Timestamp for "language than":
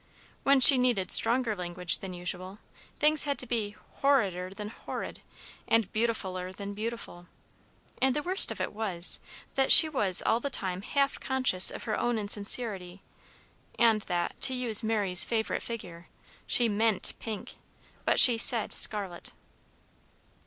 1.55-2.15